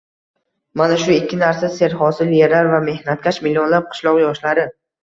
mana 0.81 0.95
shu 1.01 1.13
ikki 1.17 1.39
narsa– 1.43 1.69
serhosil 1.75 2.35
yerlar 2.41 2.73
va 2.73 2.83
mehnatkash 2.89 3.43
millionlab 3.49 3.91
qishloq 3.95 4.21
yoshlari 4.27 4.71